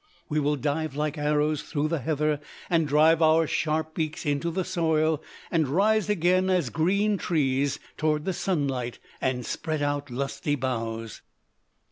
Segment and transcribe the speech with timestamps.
[0.29, 2.39] We will dive like arrows through the heather,
[2.71, 8.25] and drive our sharp beaks into the soil, and rise again, as green trees, toward
[8.25, 11.21] the sunlight, and spread out lusty boughs.